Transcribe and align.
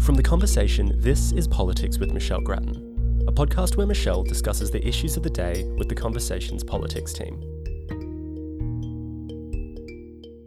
From 0.00 0.16
The 0.16 0.22
Conversation, 0.22 0.92
this 0.96 1.30
is 1.32 1.46
Politics 1.46 1.98
with 1.98 2.12
Michelle 2.12 2.40
Grattan, 2.40 3.24
a 3.28 3.32
podcast 3.32 3.76
where 3.76 3.86
Michelle 3.86 4.22
discusses 4.22 4.70
the 4.70 4.84
issues 4.84 5.18
of 5.18 5.22
the 5.22 5.28
day 5.28 5.64
with 5.76 5.90
The 5.90 5.94
Conversation's 5.94 6.64
politics 6.64 7.12
team. 7.12 7.38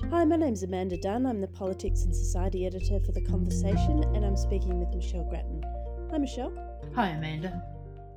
Hi, 0.10 0.26
my 0.26 0.38
name's 0.38 0.64
Amanda 0.64 0.98
Dunn. 0.98 1.28
I'm 1.28 1.40
the 1.40 1.48
Politics 1.48 2.02
and 2.02 2.16
Society 2.16 2.66
Editor 2.66 3.00
for 3.06 3.12
The 3.12 3.22
Conversation, 3.22 4.04
and 4.16 4.26
I'm 4.26 4.36
speaking 4.36 4.80
with 4.80 4.90
Michelle 4.96 5.30
Grattan. 5.30 5.62
Hi, 6.10 6.18
Michelle. 6.18 6.52
Hi, 6.96 7.10
Amanda. 7.10 7.62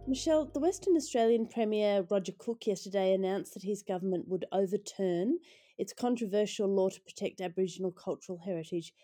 Michelle, 0.06 0.50
the 0.54 0.60
Western 0.60 0.96
Australian 0.96 1.48
Premier 1.48 2.06
Roger 2.10 2.32
Cook 2.38 2.66
yesterday 2.66 3.12
announced 3.12 3.52
that 3.52 3.62
his 3.62 3.82
government 3.82 4.26
would 4.26 4.46
overturn 4.52 5.36
its 5.76 5.92
controversial 5.92 6.74
law 6.74 6.88
to 6.88 7.00
protect 7.02 7.42
Aboriginal 7.42 7.92
cultural 7.92 8.38
heritage. 8.38 8.94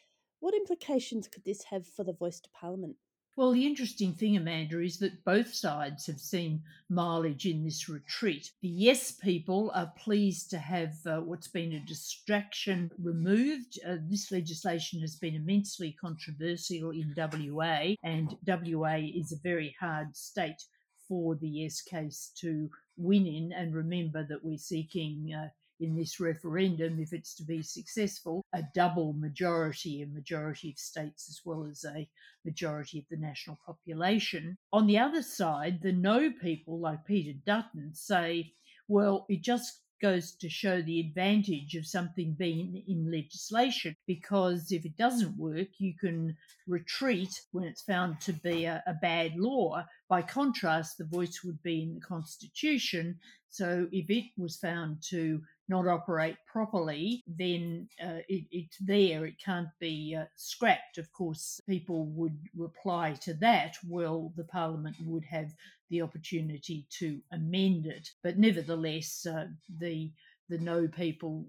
What 0.43 0.54
implications 0.54 1.29
could 1.29 1.45
this 1.45 1.62
have 1.70 1.86
for 1.86 2.02
the 2.02 2.12
voice 2.12 2.40
to 2.40 2.50
Parliament? 2.50 2.96
Well, 3.36 3.53
the 3.53 3.64
interesting 3.64 4.12
thing, 4.12 4.36
Amanda, 4.36 4.80
is 4.80 4.99
that 4.99 5.25
both 5.25 5.54
sides 5.54 6.04
have 6.07 6.18
seen 6.18 6.64
mileage 6.89 7.46
in 7.46 7.62
this 7.62 7.89
retreat. 7.89 8.50
The 8.61 8.66
Yes 8.68 9.13
people 9.13 9.71
are 9.72 9.93
pleased 9.96 10.50
to 10.50 10.58
have 10.58 10.94
uh, 11.07 11.21
what's 11.21 11.46
been 11.46 11.75
a 11.75 11.86
distraction 11.86 12.90
removed. 13.00 13.79
Uh, 13.86 13.99
this 14.11 14.32
legislation 14.32 15.00
has 15.02 15.14
been 15.14 15.36
immensely 15.36 15.93
controversial 16.00 16.90
in 16.90 17.14
WA, 17.16 17.94
and 18.02 18.36
WA 18.44 18.96
is 18.96 19.30
a 19.30 19.43
very 19.44 19.77
hard 19.79 20.16
state 20.16 20.61
for 21.07 21.36
the 21.36 21.49
Yes 21.49 21.82
case 21.82 22.32
to 22.40 22.68
win 22.96 23.29
in. 23.29 23.52
And 23.52 23.77
remember 23.77 24.27
that 24.29 24.44
we're 24.44 24.58
seeking 24.58 25.32
uh, 25.32 25.50
in 25.82 25.96
this 25.96 26.21
referendum, 26.21 27.00
if 27.00 27.13
it's 27.13 27.35
to 27.35 27.45
be 27.45 27.63
successful, 27.63 28.45
a 28.54 28.63
double 28.75 29.13
majority, 29.14 30.03
a 30.03 30.07
majority 30.07 30.71
of 30.71 30.79
states 30.79 31.29
as 31.29 31.41
well 31.45 31.67
as 31.68 31.85
a 31.85 32.08
majority 32.45 33.00
of 33.00 33.05
the 33.11 33.17
national 33.17 33.58
population. 33.67 34.56
On 34.72 34.86
the 34.86 34.98
other 34.98 35.22
side, 35.22 35.83
the 35.83 35.92
no 35.92 36.30
people 36.30 36.78
like 36.78 37.05
Peter 37.05 37.39
Dutton 37.44 37.91
say, 37.94 38.52
well, 38.89 39.27
it 39.28 39.42
just 39.42 39.83
goes 40.02 40.33
to 40.33 40.48
show 40.50 40.83
the 40.83 40.98
advantage 40.98 41.77
of 41.77 41.86
something 41.86 42.34
being 42.34 42.83
in 42.89 43.11
legislation 43.11 43.94
because 44.06 44.72
if 44.72 44.84
it 44.84 44.96
doesn't 44.96 45.39
work, 45.39 45.69
you 45.78 45.94
can 45.94 46.36
retreat 46.67 47.41
when 47.52 47.64
it's 47.64 47.83
found 47.83 48.20
to 48.20 48.33
be 48.33 48.64
a, 48.64 48.83
a, 48.86 48.94
bad 48.94 49.36
law. 49.36 49.84
By 50.08 50.22
contrast, 50.22 50.98
the 50.98 51.05
voice 51.05 51.42
would 51.44 51.62
be 51.62 51.83
in 51.83 51.94
the 51.94 52.00
Constitution. 52.00 53.20
So 53.48 53.86
if 53.92 54.11
it 54.11 54.24
was 54.36 54.56
found 54.56 55.02
to 55.11 55.41
not 55.68 55.86
operate 55.86 56.36
properly, 56.46 57.22
then 57.27 57.88
uh, 58.02 58.20
it, 58.28 58.44
it's 58.50 58.77
there. 58.80 59.24
It 59.24 59.34
can't 59.42 59.68
be 59.80 60.16
uh, 60.18 60.24
scrapped. 60.36 60.98
Of 60.98 61.10
course, 61.12 61.60
people 61.68 62.06
would 62.06 62.38
reply 62.56 63.16
to 63.22 63.34
that. 63.34 63.77
Well, 63.88 64.33
the 64.36 64.44
Parliament 64.44 64.96
would 65.05 65.24
have 65.24 65.52
the 65.90 66.02
opportunity 66.02 66.86
to 66.98 67.20
amend 67.33 67.86
it. 67.86 68.08
But 68.22 68.38
nevertheless, 68.38 69.27
uh, 69.27 69.46
the 69.78 70.12
the 70.48 70.58
no 70.58 70.86
people 70.88 71.46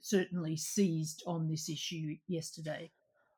certainly 0.00 0.56
seized 0.56 1.22
on 1.26 1.48
this 1.48 1.68
issue 1.68 2.16
yesterday. 2.28 2.90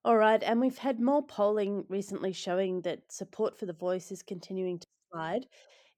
All 0.05 0.17
right, 0.17 0.43
and 0.43 0.61
we've 0.61 0.79
had 0.79 1.01
more 1.01 1.23
polling 1.23 1.85
recently 1.89 2.33
showing 2.33 2.83
that 2.83 3.11
support 3.11 3.59
for 3.59 3.67
the 3.67 3.73
voice 3.73 4.13
is 4.13 4.23
continuing 4.23 4.79
to 4.79 4.87
slide 5.13 5.47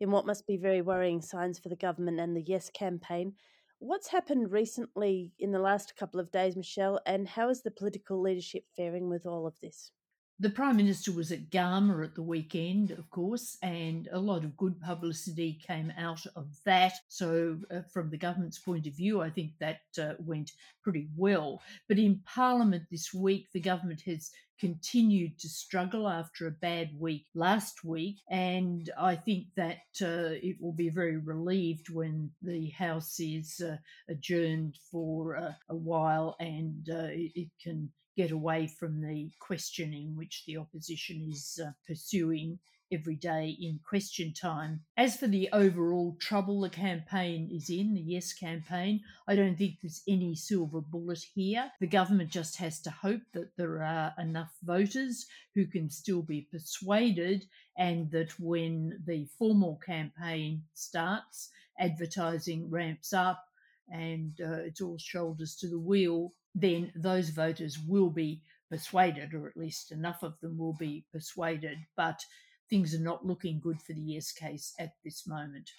in 0.01 0.11
what 0.11 0.27
must 0.27 0.47
be 0.47 0.57
very 0.57 0.81
worrying 0.81 1.21
signs 1.21 1.59
for 1.59 1.69
the 1.69 1.77
government 1.77 2.19
and 2.19 2.35
the 2.35 2.43
Yes 2.43 2.71
campaign. 2.71 3.35
What's 3.83 4.09
happened 4.09 4.53
recently 4.53 5.33
in 5.39 5.53
the 5.53 5.59
last 5.59 5.97
couple 5.97 6.21
of 6.21 6.31
days, 6.31 6.55
Michelle, 6.55 7.01
and 7.07 7.27
how 7.27 7.49
is 7.49 7.63
the 7.63 7.71
political 7.71 8.21
leadership 8.21 8.65
faring 8.77 9.09
with 9.09 9.25
all 9.25 9.47
of 9.47 9.59
this? 9.63 9.91
The 10.39 10.51
Prime 10.51 10.77
Minister 10.77 11.13
was 11.13 11.33
at 11.33 11.49
Garma 11.49 12.05
at 12.05 12.15
the 12.15 12.23
weekend, 12.23 12.91
of 12.91 13.09
course, 13.09 13.57
and 13.63 14.07
a 14.13 14.19
lot 14.19 14.45
of 14.45 14.57
good 14.59 14.79
publicity 14.83 15.59
came 15.67 15.91
out 15.97 16.21
of 16.37 16.49
that. 16.67 16.93
So, 17.09 17.59
uh, 17.71 17.81
from 17.91 18.11
the 18.11 18.19
government's 18.19 18.59
point 18.59 18.87
of 18.87 18.95
view, 18.95 19.23
I 19.23 19.31
think 19.31 19.53
that 19.61 19.81
uh, 19.99 20.13
went 20.19 20.53
pretty 20.83 21.09
well. 21.17 21.63
But 21.89 21.99
in 21.99 22.21
Parliament 22.27 22.85
this 22.91 23.15
week, 23.15 23.49
the 23.55 23.61
government 23.61 24.03
has 24.03 24.31
continued 24.61 25.39
to 25.39 25.49
struggle 25.49 26.09
after 26.09 26.47
a 26.47 26.51
bad 26.51 26.91
week 26.99 27.27
last 27.35 27.83
week. 27.85 28.19
And 28.31 28.91
I 28.99 29.17
think 29.17 29.47
that 29.57 29.79
uh, 30.03 30.37
it 30.43 30.57
will 30.61 30.73
be 30.73 30.91
very 30.91 31.17
relieved 31.17 31.89
when 31.91 32.31
the 32.43 32.69
House 32.71 33.19
is 33.19 33.61
uh, 33.65 33.77
adjourned 34.09 34.77
for 34.93 35.37
uh, 35.37 35.53
a 35.69 35.77
while 35.77 36.37
and 36.39 36.89
uh, 36.91 37.09
it, 37.11 37.33
it, 37.35 37.49
can 37.63 37.91
get 38.21 38.33
away 38.33 38.67
from 38.67 39.01
the 39.01 39.31
questioning 39.39 40.15
which 40.15 40.45
the 40.47 40.59
opposition 40.59 41.27
is 41.31 41.59
uh, 41.65 41.71
pursuing 41.87 42.59
every 42.93 43.15
day 43.15 43.57
in 43.59 43.81
question 43.89 44.35
time. 44.35 44.81
As 44.99 45.17
for 45.17 45.27
the 45.27 45.49
overall 45.55 46.19
trouble 46.21 46.61
the 46.61 46.69
campaign 46.69 47.49
is 47.51 47.71
in, 47.71 47.95
the 47.95 48.01
Yes 48.03 48.35
campaign, 48.35 49.01
I 49.27 49.37
don't 49.37 49.57
think 49.57 49.77
there's 49.81 50.03
any 50.07 50.35
silver 50.35 50.83
bullet 50.83 51.25
here. 51.35 51.71
The 51.81 51.87
government 51.87 52.31
just 52.31 52.57
has 52.57 52.83
to 52.83 52.91
hope 52.91 53.23
that 53.33 53.57
there 53.57 53.83
are 53.83 54.13
enough 54.19 54.53
voters 54.63 55.25
who 55.55 55.65
can 55.65 55.89
still 55.89 56.21
be 56.21 56.47
persuaded 56.53 57.47
and 57.79 58.11
that 58.11 58.39
when 58.39 59.03
the 59.07 59.29
formal 59.39 59.81
campaign 59.87 60.65
starts, 60.75 61.49
advertising 61.79 62.69
ramps 62.69 63.15
up 63.15 63.43
and 63.91 64.39
uh, 64.45 64.67
it's 64.67 64.83
all 64.83 64.99
shoulders 64.99 65.57
to 65.57 65.69
the 65.69 65.79
wheel, 65.79 66.35
then 66.55 66.93
those 66.95 67.31
voters 67.31 67.79
will 67.79 68.11
be 68.11 68.43
persuaded, 68.71 69.35
or 69.35 69.49
at 69.49 69.57
least 69.57 69.93
enough 69.93 70.23
of 70.23 70.39
them 70.41 70.57
will 70.59 70.77
be 70.79 71.05
persuaded. 71.13 71.79
But 71.97 72.25
things 72.69 72.95
are 72.95 73.01
not 73.01 73.27
looking 73.27 73.61
good 73.61 73.81
for 73.83 73.93
the 73.93 74.01
Yes 74.01 74.33
case 74.33 74.75
at 74.79 74.93
this 75.05 75.27
moment. 75.27 75.71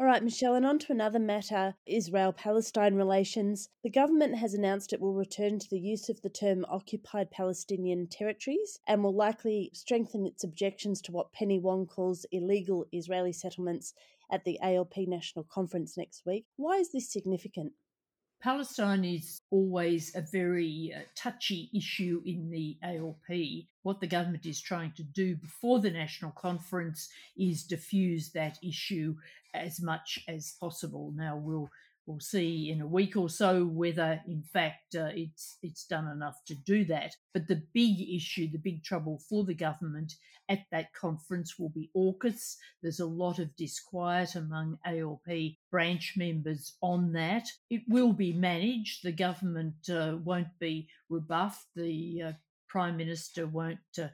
All 0.00 0.06
right, 0.06 0.22
Michelle, 0.22 0.54
and 0.54 0.64
on 0.64 0.78
to 0.78 0.92
another 0.92 1.18
matter 1.18 1.74
Israel 1.84 2.32
Palestine 2.32 2.94
relations. 2.94 3.68
The 3.82 3.90
government 3.90 4.36
has 4.36 4.54
announced 4.54 4.92
it 4.92 5.00
will 5.00 5.14
return 5.14 5.58
to 5.58 5.68
the 5.68 5.80
use 5.80 6.08
of 6.08 6.22
the 6.22 6.30
term 6.30 6.64
occupied 6.68 7.32
Palestinian 7.32 8.06
territories 8.06 8.78
and 8.86 9.02
will 9.02 9.14
likely 9.14 9.70
strengthen 9.74 10.24
its 10.24 10.44
objections 10.44 11.02
to 11.02 11.12
what 11.12 11.32
Penny 11.32 11.58
Wong 11.58 11.84
calls 11.84 12.26
illegal 12.30 12.86
Israeli 12.92 13.32
settlements 13.32 13.92
at 14.30 14.44
the 14.44 14.60
ALP 14.62 14.98
National 14.98 15.44
Conference 15.44 15.96
next 15.96 16.24
week. 16.24 16.46
Why 16.54 16.76
is 16.76 16.92
this 16.92 17.12
significant? 17.12 17.72
Palestine 18.40 19.04
is 19.04 19.40
always 19.50 20.14
a 20.14 20.20
very 20.20 20.94
uh, 20.96 21.00
touchy 21.16 21.68
issue 21.74 22.22
in 22.24 22.50
the 22.50 22.76
ALP. 22.84 23.66
What 23.82 24.00
the 24.00 24.06
government 24.06 24.46
is 24.46 24.60
trying 24.60 24.92
to 24.92 25.02
do 25.02 25.34
before 25.34 25.80
the 25.80 25.90
national 25.90 26.30
conference 26.32 27.08
is 27.36 27.64
diffuse 27.64 28.30
that 28.32 28.58
issue 28.62 29.16
as 29.54 29.80
much 29.80 30.20
as 30.28 30.54
possible. 30.60 31.12
Now, 31.16 31.36
we'll 31.36 31.68
We'll 32.08 32.20
see 32.20 32.70
in 32.70 32.80
a 32.80 32.86
week 32.86 33.18
or 33.18 33.28
so 33.28 33.66
whether, 33.66 34.22
in 34.26 34.42
fact, 34.42 34.94
uh, 34.96 35.10
it's 35.14 35.58
it's 35.62 35.84
done 35.84 36.08
enough 36.08 36.42
to 36.46 36.54
do 36.54 36.86
that. 36.86 37.14
But 37.34 37.48
the 37.48 37.62
big 37.74 38.00
issue, 38.00 38.50
the 38.50 38.56
big 38.56 38.82
trouble 38.82 39.20
for 39.28 39.44
the 39.44 39.52
government 39.52 40.14
at 40.48 40.64
that 40.72 40.94
conference 40.94 41.58
will 41.58 41.68
be 41.68 41.90
AUKUS. 41.94 42.56
There's 42.82 43.00
a 43.00 43.04
lot 43.04 43.38
of 43.38 43.54
disquiet 43.56 44.36
among 44.36 44.78
ALP 44.86 45.28
branch 45.70 46.14
members 46.16 46.78
on 46.80 47.12
that. 47.12 47.46
It 47.68 47.82
will 47.86 48.14
be 48.14 48.32
managed. 48.32 49.02
The 49.02 49.12
government 49.12 49.90
uh, 49.90 50.16
won't 50.24 50.58
be 50.58 50.88
rebuffed. 51.10 51.66
The 51.76 52.22
uh, 52.22 52.32
Prime 52.68 52.96
Minister 52.96 53.46
won't 53.46 53.78
uh, 53.98 54.08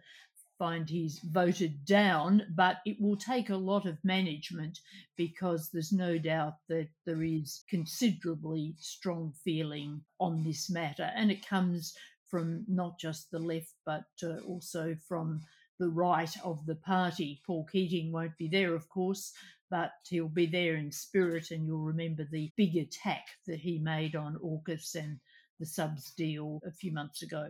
find 0.58 0.88
he's 0.88 1.18
voted 1.18 1.84
down, 1.84 2.42
but 2.54 2.78
it 2.86 3.00
will 3.00 3.16
take 3.16 3.50
a 3.50 3.56
lot 3.56 3.86
of 3.86 4.04
management 4.04 4.78
because 5.16 5.70
there's 5.70 5.92
no 5.92 6.18
doubt 6.18 6.54
that 6.68 6.88
there 7.06 7.22
is 7.22 7.64
considerably 7.68 8.74
strong 8.78 9.32
feeling 9.44 10.02
on 10.20 10.44
this 10.44 10.70
matter. 10.70 11.10
And 11.14 11.30
it 11.30 11.46
comes 11.46 11.94
from 12.28 12.64
not 12.68 12.98
just 12.98 13.30
the 13.30 13.38
left, 13.38 13.72
but 13.84 14.04
uh, 14.22 14.38
also 14.46 14.96
from 15.08 15.40
the 15.78 15.88
right 15.88 16.34
of 16.44 16.64
the 16.66 16.76
party. 16.76 17.40
Paul 17.46 17.66
Keating 17.70 18.12
won't 18.12 18.36
be 18.38 18.48
there, 18.48 18.74
of 18.74 18.88
course, 18.88 19.32
but 19.70 19.92
he'll 20.08 20.28
be 20.28 20.46
there 20.46 20.76
in 20.76 20.92
spirit. 20.92 21.50
And 21.50 21.66
you'll 21.66 21.84
remember 21.84 22.24
the 22.24 22.52
big 22.56 22.76
attack 22.76 23.26
that 23.46 23.60
he 23.60 23.78
made 23.78 24.14
on 24.14 24.36
AUKUS 24.36 24.94
and 24.94 25.18
the 25.60 25.66
subs 25.66 26.12
deal 26.12 26.60
a 26.66 26.70
few 26.70 26.92
months 26.92 27.22
ago. 27.22 27.48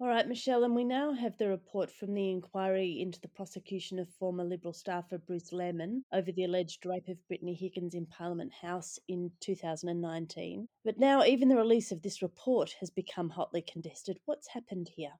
All 0.00 0.08
right, 0.08 0.26
Michelle, 0.26 0.64
and 0.64 0.74
we 0.74 0.82
now 0.82 1.12
have 1.12 1.38
the 1.38 1.48
report 1.48 1.88
from 1.88 2.14
the 2.14 2.28
inquiry 2.28 3.00
into 3.00 3.20
the 3.20 3.28
prosecution 3.28 4.00
of 4.00 4.08
former 4.08 4.42
Liberal 4.42 4.72
staffer 4.72 5.18
Bruce 5.18 5.52
Lehrmann 5.52 6.02
over 6.12 6.32
the 6.32 6.42
alleged 6.42 6.84
rape 6.84 7.06
of 7.06 7.24
Brittany 7.28 7.54
Higgins 7.54 7.94
in 7.94 8.04
Parliament 8.06 8.52
House 8.52 8.98
in 9.06 9.30
2019. 9.38 10.66
But 10.84 10.98
now, 10.98 11.22
even 11.22 11.48
the 11.48 11.56
release 11.56 11.92
of 11.92 12.02
this 12.02 12.22
report 12.22 12.74
has 12.80 12.90
become 12.90 13.30
hotly 13.30 13.62
contested. 13.62 14.18
What's 14.24 14.48
happened 14.48 14.90
here? 14.96 15.12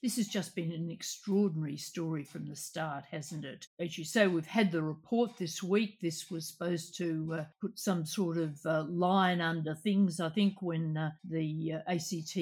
This 0.00 0.16
has 0.16 0.28
just 0.28 0.54
been 0.54 0.70
an 0.70 0.92
extraordinary 0.92 1.76
story 1.76 2.22
from 2.22 2.46
the 2.46 2.54
start, 2.54 3.04
hasn't 3.10 3.44
it? 3.44 3.66
As 3.80 3.98
you 3.98 4.04
say, 4.04 4.28
we've 4.28 4.46
had 4.46 4.70
the 4.70 4.82
report 4.82 5.38
this 5.38 5.60
week. 5.60 5.98
This 6.00 6.30
was 6.30 6.46
supposed 6.46 6.96
to 6.98 7.36
uh, 7.40 7.44
put 7.60 7.80
some 7.80 8.06
sort 8.06 8.36
of 8.36 8.60
uh, 8.64 8.84
line 8.88 9.40
under 9.40 9.74
things. 9.74 10.20
I 10.20 10.28
think 10.28 10.62
when 10.62 10.96
uh, 10.96 11.10
the 11.28 11.72
uh, 11.84 11.90
ACT 11.90 12.36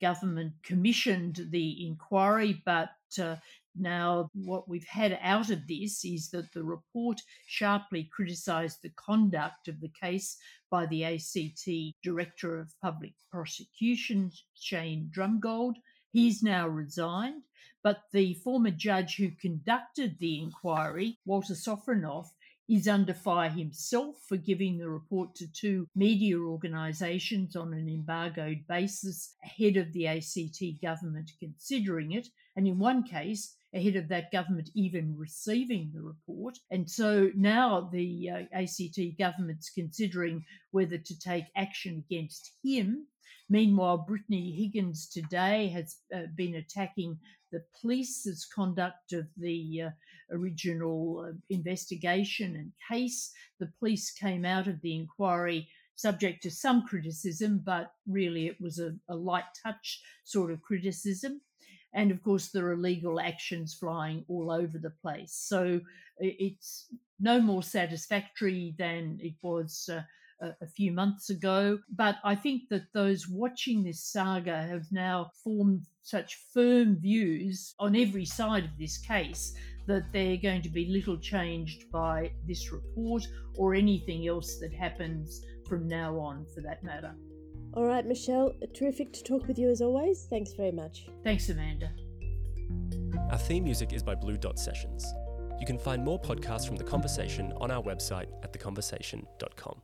government 0.00 0.52
commissioned 0.62 1.46
the 1.50 1.86
inquiry, 1.86 2.62
but 2.64 2.90
uh, 3.20 3.36
now, 3.78 4.30
what 4.32 4.68
we've 4.68 4.86
had 4.86 5.18
out 5.20 5.50
of 5.50 5.66
this 5.66 6.02
is 6.02 6.30
that 6.30 6.50
the 6.52 6.64
report 6.64 7.20
sharply 7.46 8.04
criticised 8.04 8.78
the 8.80 8.90
conduct 8.96 9.68
of 9.68 9.80
the 9.80 9.90
case 10.00 10.38
by 10.70 10.86
the 10.86 11.04
ACT 11.04 11.68
Director 12.02 12.58
of 12.58 12.72
Public 12.80 13.12
Prosecution, 13.30 14.32
Shane 14.54 15.10
Drumgold. 15.14 15.74
He's 16.10 16.42
now 16.42 16.66
resigned, 16.66 17.42
but 17.82 18.04
the 18.12 18.34
former 18.34 18.70
judge 18.70 19.16
who 19.16 19.30
conducted 19.32 20.18
the 20.18 20.40
inquiry, 20.40 21.18
Walter 21.26 21.54
Sofronoff, 21.54 22.28
is 22.68 22.88
under 22.88 23.14
fire 23.14 23.50
himself 23.50 24.16
for 24.28 24.36
giving 24.36 24.78
the 24.78 24.88
report 24.88 25.34
to 25.36 25.46
two 25.52 25.86
media 25.94 26.36
organisations 26.36 27.54
on 27.54 27.72
an 27.72 27.88
embargoed 27.88 28.66
basis 28.68 29.34
ahead 29.44 29.76
of 29.76 29.92
the 29.92 30.06
ACT 30.06 30.62
government 30.82 31.30
considering 31.38 32.12
it. 32.12 32.28
And 32.56 32.66
in 32.66 32.78
one 32.78 33.04
case, 33.04 33.56
ahead 33.74 33.96
of 33.96 34.08
that 34.08 34.32
government 34.32 34.70
even 34.74 35.16
receiving 35.16 35.90
the 35.92 36.00
report. 36.00 36.58
And 36.70 36.88
so 36.88 37.30
now 37.34 37.88
the 37.92 38.30
uh, 38.30 38.42
ACT 38.52 39.18
government's 39.18 39.70
considering 39.70 40.44
whether 40.70 40.98
to 40.98 41.18
take 41.18 41.44
action 41.56 42.04
against 42.08 42.52
him. 42.62 43.06
Meanwhile, 43.48 44.06
Brittany 44.08 44.50
Higgins 44.52 45.08
today 45.08 45.68
has 45.68 45.96
uh, 46.14 46.22
been 46.36 46.56
attacking 46.56 47.18
the 47.52 47.62
police's 47.80 48.46
conduct 48.52 49.12
of 49.12 49.26
the 49.36 49.82
uh, 49.82 49.90
original 50.32 51.26
uh, 51.28 51.32
investigation 51.50 52.56
and 52.56 52.72
case. 52.90 53.32
The 53.60 53.70
police 53.78 54.10
came 54.12 54.44
out 54.44 54.66
of 54.66 54.80
the 54.80 54.96
inquiry 54.96 55.68
subject 55.96 56.42
to 56.42 56.50
some 56.50 56.86
criticism, 56.86 57.62
but 57.64 57.92
really 58.06 58.46
it 58.46 58.60
was 58.60 58.78
a, 58.78 58.94
a 59.08 59.14
light 59.14 59.44
touch 59.64 60.02
sort 60.24 60.52
of 60.52 60.62
criticism. 60.62 61.40
And 61.96 62.10
of 62.10 62.22
course, 62.22 62.48
there 62.48 62.70
are 62.70 62.76
legal 62.76 63.18
actions 63.18 63.74
flying 63.74 64.24
all 64.28 64.52
over 64.52 64.78
the 64.78 64.92
place. 65.02 65.32
So 65.32 65.80
it's 66.18 66.88
no 67.18 67.40
more 67.40 67.62
satisfactory 67.62 68.74
than 68.78 69.18
it 69.20 69.34
was 69.42 69.88
uh, 69.92 70.02
a 70.60 70.66
few 70.66 70.92
months 70.92 71.30
ago. 71.30 71.78
But 71.90 72.16
I 72.22 72.34
think 72.34 72.68
that 72.70 72.92
those 72.92 73.26
watching 73.28 73.82
this 73.82 74.04
saga 74.04 74.62
have 74.62 74.86
now 74.92 75.30
formed 75.42 75.86
such 76.02 76.38
firm 76.52 77.00
views 77.00 77.74
on 77.78 77.96
every 77.96 78.26
side 78.26 78.64
of 78.64 78.78
this 78.78 78.98
case 78.98 79.54
that 79.86 80.12
they're 80.12 80.36
going 80.36 80.62
to 80.62 80.68
be 80.68 80.92
little 80.92 81.18
changed 81.18 81.90
by 81.90 82.30
this 82.46 82.72
report 82.72 83.22
or 83.56 83.74
anything 83.74 84.28
else 84.28 84.58
that 84.60 84.74
happens 84.74 85.40
from 85.68 85.88
now 85.88 86.18
on, 86.18 86.44
for 86.54 86.60
that 86.60 86.84
matter. 86.84 87.14
All 87.76 87.84
right, 87.84 88.06
Michelle, 88.06 88.54
terrific 88.72 89.12
to 89.12 89.22
talk 89.22 89.46
with 89.46 89.58
you 89.58 89.68
as 89.68 89.82
always. 89.82 90.26
Thanks 90.30 90.54
very 90.54 90.72
much. 90.72 91.08
Thanks, 91.22 91.50
Amanda. 91.50 91.92
Our 93.30 93.36
theme 93.36 93.64
music 93.64 93.92
is 93.92 94.02
by 94.02 94.14
Blue 94.14 94.38
Dot 94.38 94.58
Sessions. 94.58 95.04
You 95.60 95.66
can 95.66 95.78
find 95.78 96.02
more 96.02 96.18
podcasts 96.18 96.66
from 96.66 96.76
The 96.76 96.84
Conversation 96.84 97.52
on 97.60 97.70
our 97.70 97.82
website 97.82 98.28
at 98.42 98.52
theconversation.com. 98.54 99.82